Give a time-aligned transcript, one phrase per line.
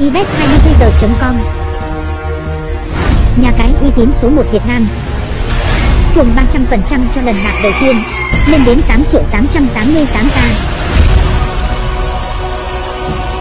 [0.00, 1.36] ibet24h.com
[3.42, 4.88] Nhà cái uy tín số 1 Việt Nam.
[6.14, 7.96] Thưởng 300% cho lần nạp đầu tiên,
[8.46, 10.70] Lên đến 8 triệu 888k